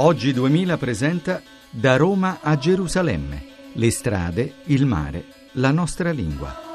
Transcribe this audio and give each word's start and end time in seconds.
Oggi 0.00 0.32
2000 0.32 0.76
presenta 0.76 1.42
Da 1.70 1.96
Roma 1.96 2.38
a 2.40 2.56
Gerusalemme. 2.56 3.72
Le 3.72 3.90
strade, 3.90 4.54
il 4.66 4.86
mare, 4.86 5.24
la 5.54 5.72
nostra 5.72 6.12
lingua. 6.12 6.67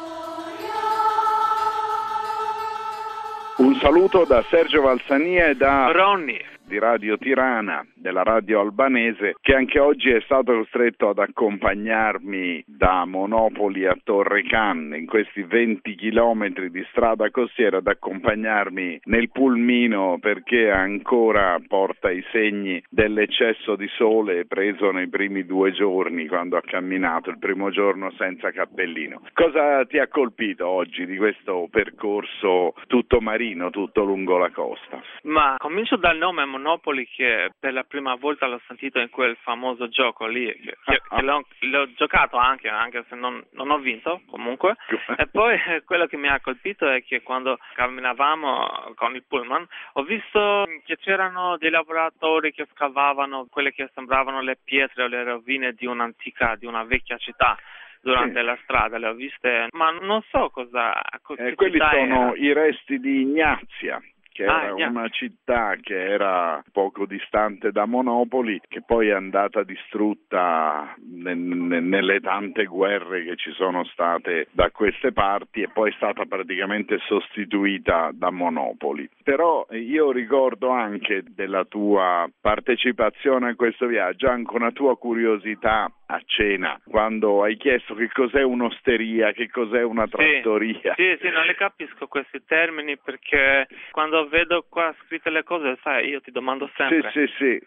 Saluto 3.83 4.23
da 4.23 4.41
Sergio 4.43 4.81
Valsania 4.81 5.47
e 5.47 5.55
da 5.55 5.91
Ronnie 5.91 6.53
di 6.65 6.79
Radio 6.79 7.17
Tirana, 7.17 7.85
della 7.93 8.23
radio 8.23 8.61
albanese, 8.61 9.35
che 9.41 9.53
anche 9.53 9.79
oggi 9.79 10.09
è 10.09 10.21
stato 10.21 10.53
costretto 10.53 11.09
ad 11.09 11.19
accompagnarmi 11.19 12.63
da 12.65 13.05
Monopoli 13.05 13.85
a 13.85 13.95
Torre 14.01 14.43
Canne, 14.43 14.97
in 14.97 15.05
questi 15.05 15.43
20 15.43 15.93
chilometri 15.95 16.71
di 16.71 16.83
strada 16.89 17.29
costiera, 17.29 17.77
ad 17.77 17.87
accompagnarmi 17.87 19.01
nel 19.03 19.29
pulmino 19.29 20.17
perché 20.19 20.71
ancora 20.71 21.59
porta 21.67 22.09
i 22.09 22.23
segni 22.31 22.81
dell'eccesso 22.89 23.75
di 23.75 23.87
sole 23.95 24.45
preso 24.45 24.91
nei 24.91 25.09
primi 25.09 25.45
due 25.45 25.73
giorni 25.73 26.27
quando 26.27 26.57
ha 26.57 26.61
camminato, 26.61 27.29
il 27.29 27.39
primo 27.39 27.69
giorno 27.69 28.11
senza 28.17 28.51
cappellino. 28.51 29.21
Cosa 29.33 29.85
ti 29.85 29.99
ha 29.99 30.07
colpito 30.07 30.67
oggi 30.67 31.05
di 31.05 31.17
questo 31.17 31.67
percorso 31.69 32.73
tutto 32.87 33.19
marino, 33.19 33.69
tutto 33.73 34.03
lungo 34.03 34.37
la 34.37 34.51
costa? 34.51 35.01
Ma 35.23 35.55
comincio 35.57 35.97
dal 35.97 36.15
nome 36.15 36.45
Monopoli 36.45 37.07
che 37.07 37.49
per 37.59 37.73
la 37.73 37.83
prima 37.83 38.13
volta 38.13 38.45
l'ho 38.45 38.61
sentito 38.67 38.99
in 38.99 39.09
quel 39.09 39.35
famoso 39.41 39.89
gioco 39.89 40.27
lì, 40.27 40.45
che, 40.45 40.77
che 40.85 41.01
ah, 41.09 41.17
ah. 41.17 41.21
l'ho, 41.21 41.43
l'ho, 41.61 41.91
giocato 41.93 42.37
anche, 42.37 42.69
anche 42.69 43.03
se 43.09 43.15
non, 43.15 43.43
non, 43.53 43.71
ho 43.71 43.79
vinto 43.79 44.21
comunque. 44.29 44.75
e 45.17 45.27
poi 45.27 45.57
quello 45.85 46.05
che 46.05 46.17
mi 46.17 46.27
ha 46.27 46.39
colpito 46.39 46.87
è 46.87 47.03
che 47.03 47.23
quando 47.23 47.57
camminavamo 47.73 48.93
con 48.95 49.15
il 49.15 49.23
pullman 49.27 49.67
ho 49.93 50.03
visto 50.03 50.65
che 50.85 50.97
c'erano 50.97 51.57
dei 51.57 51.71
lavoratori 51.71 52.53
che 52.53 52.67
scavavano 52.71 53.47
quelle 53.49 53.73
che 53.73 53.89
sembravano 53.95 54.41
le 54.41 54.59
pietre 54.63 55.03
o 55.03 55.07
le 55.07 55.23
rovine 55.23 55.73
di 55.73 55.87
un'antica, 55.87 56.55
di 56.55 56.67
una 56.67 56.83
vecchia 56.83 57.17
città 57.17 57.57
durante 58.03 58.39
sì. 58.39 58.45
la 58.45 58.57
strada, 58.63 58.97
le 58.97 59.07
ho 59.07 59.13
viste, 59.13 59.67
ma 59.71 59.89
non 59.89 60.21
so 60.29 60.49
cosa. 60.49 60.93
Eh, 61.37 61.55
quelli 61.55 61.79
sono 61.79 62.33
era. 62.35 62.37
i 62.37 62.53
resti 62.53 62.99
di 62.99 63.21
Ignazia, 63.21 64.01
che 64.33 64.45
ah, 64.45 64.63
era 64.63 64.89
una 64.89 65.07
città 65.09 65.75
che 65.79 65.95
era 65.95 66.61
poco 66.71 67.05
distante 67.05 67.71
da 67.71 67.85
Monopoli, 67.85 68.59
che 68.67 68.81
poi 68.81 69.07
è 69.09 69.13
andata 69.13 69.63
distrutta 69.63 70.95
ne, 70.97 71.35
ne, 71.35 71.79
nelle 71.79 72.19
tante 72.19 72.65
guerre 72.65 73.23
che 73.23 73.35
ci 73.35 73.51
sono 73.51 73.85
state 73.85 74.47
da 74.51 74.71
queste 74.71 75.13
parti 75.13 75.61
e 75.61 75.69
poi 75.69 75.91
è 75.91 75.93
stata 75.95 76.25
praticamente 76.25 76.97
sostituita 77.05 78.09
da 78.11 78.31
Monopoli. 78.31 79.07
Però 79.23 79.65
io 79.69 80.11
ricordo 80.11 80.69
anche 80.69 81.23
della 81.27 81.63
tua 81.65 82.27
partecipazione 82.41 83.51
a 83.51 83.55
questo 83.55 83.85
viaggio, 83.85 84.27
anche 84.29 84.55
una 84.55 84.71
tua 84.71 84.97
curiosità 84.97 85.89
a 86.13 86.21
cena 86.25 86.79
quando 86.85 87.41
hai 87.41 87.57
chiesto 87.57 87.95
che 87.95 88.07
cos'è 88.09 88.43
un'osteria, 88.43 89.31
che 89.31 89.49
cos'è 89.49 89.83
una 89.83 90.07
trattoria. 90.07 90.93
Sì, 90.95 91.17
sì, 91.17 91.17
sì, 91.21 91.29
non 91.29 91.45
le 91.45 91.55
capisco 91.55 92.07
questi 92.07 92.43
termini 92.45 92.97
perché 92.97 93.67
quando 93.91 94.27
vedo 94.27 94.65
qua 94.69 94.93
scritte 95.03 95.31
le 95.31 95.43
cose, 95.43 95.77
sai, 95.81 96.09
io 96.09 96.21
ti 96.21 96.31
domando 96.31 96.69
sempre. 96.75 97.09
Sì, 97.11 97.25
sì, 97.25 97.33
sì. 97.37 97.61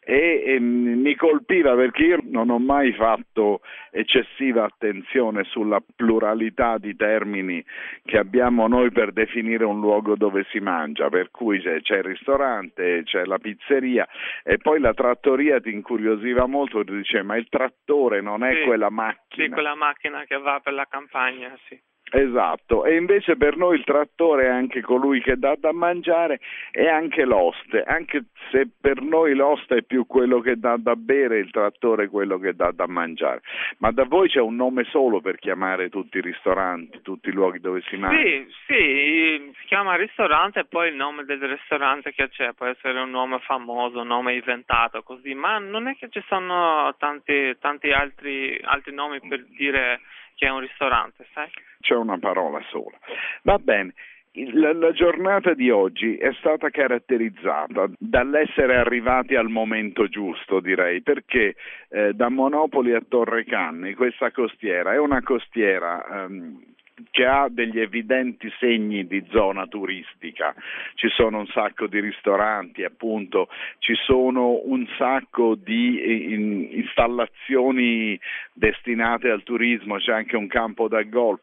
e, 0.00 0.42
e 0.46 0.60
mi 0.60 1.14
colpiva 1.14 1.74
perché 1.74 2.04
io 2.04 2.18
non 2.24 2.48
ho 2.48 2.58
mai 2.58 2.92
fatto 2.94 3.60
eccessiva 3.90 4.64
attenzione 4.64 5.44
sulla 5.44 5.82
pluralità 5.94 6.78
di 6.78 6.96
termini 6.96 7.62
che 8.04 8.16
abbiamo 8.16 8.66
noi 8.66 8.90
per 8.90 9.12
definire 9.12 9.64
un 9.64 9.80
luogo 9.80 10.16
dove 10.16 10.46
si 10.50 10.58
mangia, 10.60 11.08
per 11.10 11.30
cui 11.30 11.60
c'è, 11.60 11.82
c'è 11.82 11.98
il 11.98 12.04
ristorante, 12.04 13.02
c'è 13.04 13.24
la 13.24 13.38
pizzeria 13.38 14.08
e 14.42 14.56
poi 14.56 14.80
la 14.80 14.94
trattoria 14.94 15.60
ti 15.60 15.70
incuriosiva 15.70 16.46
molto, 16.46 16.82
ti 16.82 16.96
dice 16.96 17.22
ma 17.22 17.36
il 17.36 17.48
trattore 17.48 17.88
trattore, 17.90 18.20
non 18.20 18.44
è 18.44 18.54
sì, 18.54 18.62
quella 18.62 18.90
macchina. 18.90 19.44
Sì, 19.44 19.50
quella 19.50 19.74
macchina 19.74 20.24
che 20.24 20.38
va 20.38 20.60
per 20.62 20.72
la 20.72 20.86
campagna, 20.88 21.56
sì. 21.66 21.78
Esatto, 22.12 22.84
e 22.84 22.96
invece 22.96 23.36
per 23.36 23.56
noi 23.56 23.76
il 23.76 23.84
trattore 23.84 24.46
è 24.46 24.48
anche 24.48 24.80
colui 24.80 25.20
che 25.20 25.36
dà 25.36 25.54
da 25.56 25.72
mangiare 25.72 26.40
e 26.72 26.88
anche 26.88 27.24
l'oste, 27.24 27.84
anche 27.84 28.24
se 28.50 28.68
per 28.80 29.00
noi 29.00 29.34
l'oste 29.36 29.76
è 29.76 29.82
più 29.82 30.06
quello 30.06 30.40
che 30.40 30.58
dà 30.58 30.76
da 30.76 30.96
bere, 30.96 31.38
il 31.38 31.52
trattore 31.52 32.04
è 32.04 32.08
quello 32.08 32.38
che 32.40 32.56
dà 32.56 32.72
da 32.72 32.88
mangiare. 32.88 33.42
Ma 33.78 33.92
da 33.92 34.02
voi 34.04 34.28
c'è 34.28 34.40
un 34.40 34.56
nome 34.56 34.82
solo 34.84 35.20
per 35.20 35.36
chiamare 35.36 35.88
tutti 35.88 36.18
i 36.18 36.20
ristoranti, 36.20 37.00
tutti 37.00 37.28
i 37.28 37.32
luoghi 37.32 37.60
dove 37.60 37.80
si 37.82 37.96
mangia? 37.96 38.20
Sì, 38.20 38.46
sì, 38.66 39.29
chiama 39.70 39.94
ristorante 39.94 40.58
e 40.58 40.64
poi 40.64 40.88
il 40.88 40.96
nome 40.96 41.22
del 41.22 41.38
ristorante 41.38 42.12
che 42.12 42.28
c'è, 42.28 42.54
può 42.54 42.66
essere 42.66 42.98
un 42.98 43.10
nome 43.10 43.38
famoso, 43.38 44.00
un 44.00 44.08
nome 44.08 44.34
inventato 44.34 45.04
così, 45.04 45.32
ma 45.32 45.58
non 45.58 45.86
è 45.86 45.94
che 45.94 46.08
ci 46.10 46.20
sono 46.26 46.92
tanti, 46.98 47.56
tanti 47.60 47.92
altri, 47.92 48.60
altri 48.64 48.92
nomi 48.92 49.20
per 49.20 49.44
dire 49.56 50.00
che 50.34 50.46
è 50.46 50.50
un 50.50 50.58
ristorante, 50.58 51.24
sai? 51.32 51.48
C'è 51.78 51.94
una 51.94 52.18
parola 52.18 52.60
sola. 52.68 52.98
Va 53.42 53.58
bene. 53.58 53.94
La, 54.32 54.72
la, 54.72 54.90
giornata 54.90 55.54
di 55.54 55.70
oggi 55.70 56.16
è 56.16 56.32
stata 56.38 56.68
caratterizzata 56.70 57.90
dall'essere 57.96 58.76
arrivati 58.76 59.36
al 59.36 59.50
momento 59.50 60.08
giusto, 60.08 60.58
direi, 60.58 61.00
perché 61.02 61.54
eh, 61.90 62.12
da 62.14 62.28
Monopoli 62.28 62.92
a 62.92 63.02
Torre 63.08 63.44
Canni 63.44 63.94
questa 63.94 64.32
costiera 64.32 64.92
è 64.94 64.98
una 64.98 65.22
costiera 65.22 66.24
ehm, 66.24 66.70
che 67.10 67.24
ha 67.24 67.48
degli 67.48 67.80
evidenti 67.80 68.52
segni 68.58 69.06
di 69.06 69.24
zona 69.30 69.66
turistica, 69.66 70.54
ci 70.94 71.08
sono 71.08 71.38
un 71.38 71.46
sacco 71.48 71.86
di 71.86 72.00
ristoranti, 72.00 72.84
appunto, 72.84 73.48
ci 73.78 73.94
sono 73.94 74.60
un 74.64 74.86
sacco 74.96 75.54
di 75.54 76.74
installazioni 76.76 78.18
destinate 78.52 79.30
al 79.30 79.42
turismo, 79.42 79.96
c'è 79.96 80.12
anche 80.12 80.36
un 80.36 80.46
campo 80.46 80.88
da 80.88 81.02
golf 81.02 81.42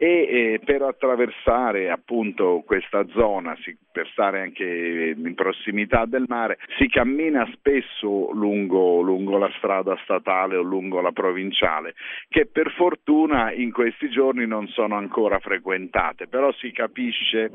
e 0.00 0.06
eh, 0.06 0.60
per 0.64 0.82
attraversare 0.82 1.90
appunto 1.90 2.62
questa 2.64 3.04
zona, 3.08 3.56
si, 3.62 3.76
per 3.90 4.08
stare 4.12 4.40
anche 4.40 5.12
in 5.16 5.34
prossimità 5.34 6.04
del 6.04 6.24
mare, 6.28 6.58
si 6.78 6.88
cammina 6.88 7.44
spesso 7.52 8.30
lungo, 8.32 9.00
lungo, 9.00 9.38
la 9.38 9.50
strada 9.56 9.98
statale 10.04 10.54
o 10.54 10.62
lungo 10.62 11.00
la 11.00 11.10
provinciale, 11.10 11.96
che 12.28 12.46
per 12.46 12.70
fortuna 12.76 13.50
in 13.50 13.72
questi 13.72 14.08
giorni 14.08 14.46
non 14.46 14.68
sono 14.68 14.94
ancora 14.94 15.40
frequentate, 15.40 16.28
però 16.28 16.52
si 16.52 16.70
capisce 16.70 17.50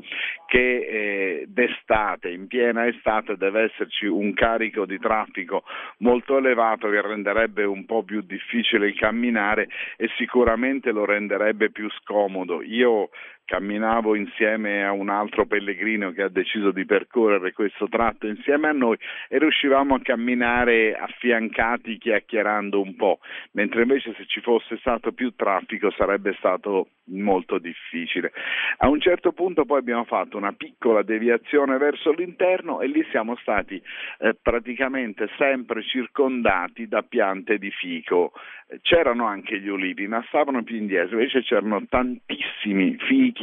che 0.46 0.58
eh, 0.58 1.44
d'estate, 1.48 2.28
in 2.28 2.46
piena 2.46 2.86
estate, 2.86 3.38
deve 3.38 3.72
esserci 3.72 4.04
un 4.04 4.34
carico 4.34 4.84
di 4.84 4.98
traffico 4.98 5.62
molto 6.00 6.36
elevato 6.36 6.90
che 6.90 7.00
renderebbe 7.00 7.64
un 7.64 7.86
po' 7.86 8.02
più 8.02 8.20
difficile 8.20 8.88
il 8.88 8.98
camminare 8.98 9.68
e 9.96 10.10
sicuramente 10.18 10.90
lo 10.90 11.06
renderebbe 11.06 11.70
più 11.70 11.88
scomodo 12.02 12.33
comodo. 12.34 12.62
Io 12.62 13.10
camminavo 13.44 14.14
insieme 14.14 14.84
a 14.84 14.92
un 14.92 15.08
altro 15.08 15.46
pellegrino 15.46 16.12
che 16.12 16.22
ha 16.22 16.28
deciso 16.28 16.70
di 16.70 16.84
percorrere 16.84 17.52
questo 17.52 17.88
tratto 17.88 18.26
insieme 18.26 18.68
a 18.68 18.72
noi 18.72 18.96
e 19.28 19.38
riuscivamo 19.38 19.94
a 19.94 20.00
camminare 20.00 20.94
affiancati 20.94 21.98
chiacchierando 21.98 22.80
un 22.80 22.96
po', 22.96 23.18
mentre 23.52 23.82
invece 23.82 24.14
se 24.16 24.24
ci 24.26 24.40
fosse 24.40 24.78
stato 24.78 25.12
più 25.12 25.34
traffico 25.34 25.90
sarebbe 25.90 26.34
stato 26.38 26.88
molto 27.06 27.58
difficile. 27.58 28.32
A 28.78 28.88
un 28.88 29.00
certo 29.00 29.32
punto 29.32 29.64
poi 29.64 29.78
abbiamo 29.78 30.04
fatto 30.04 30.36
una 30.36 30.52
piccola 30.52 31.02
deviazione 31.02 31.76
verso 31.76 32.12
l'interno 32.12 32.80
e 32.80 32.86
lì 32.86 33.04
siamo 33.10 33.36
stati 33.36 33.80
eh, 34.20 34.34
praticamente 34.40 35.28
sempre 35.36 35.82
circondati 35.82 36.88
da 36.88 37.02
piante 37.02 37.58
di 37.58 37.70
fico. 37.70 38.32
C'erano 38.80 39.26
anche 39.26 39.60
gli 39.60 39.68
ulivi, 39.68 40.08
ma 40.08 40.24
stavano 40.28 40.62
più 40.62 40.76
indietro, 40.76 41.18
invece 41.18 41.42
c'erano 41.42 41.84
tantissimi 41.86 42.96
fichi 42.96 43.33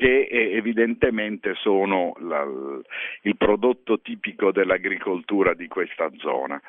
che 0.00 0.26
eh, 0.30 0.56
evidentemente 0.56 1.54
sono 1.54 2.14
la, 2.20 2.42
il 3.22 3.36
prodotto 3.36 4.00
tipico 4.00 4.50
dell'agricoltura 4.50 5.52
di 5.52 5.68
questa 5.68 6.10
zona. 6.16 6.60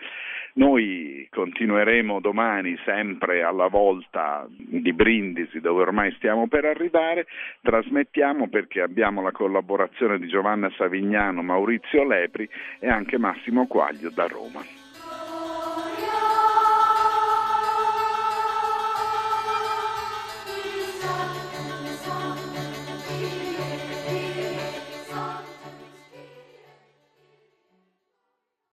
Noi 0.53 1.27
continueremo 1.31 2.19
domani 2.19 2.77
sempre 2.83 3.41
alla 3.41 3.67
volta 3.67 4.45
di 4.49 4.91
Brindisi 4.91 5.61
dove 5.61 5.83
ormai 5.83 6.11
stiamo 6.17 6.47
per 6.47 6.65
arrivare, 6.65 7.25
trasmettiamo 7.61 8.49
perché 8.49 8.81
abbiamo 8.81 9.21
la 9.21 9.31
collaborazione 9.31 10.19
di 10.19 10.27
Giovanna 10.27 10.69
Savignano, 10.75 11.41
Maurizio 11.41 12.05
Lepri 12.05 12.49
e 12.79 12.89
anche 12.89 13.17
Massimo 13.17 13.65
Quaglio 13.65 14.09
da 14.09 14.27
Roma. 14.27 14.80